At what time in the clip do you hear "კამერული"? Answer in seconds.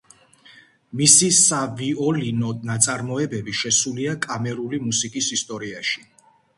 4.27-4.85